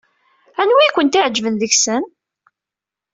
Anwa 0.61 0.81
ay 0.83 0.91
kent-iɛejben 0.95 1.55
deg-sen? 1.57 2.03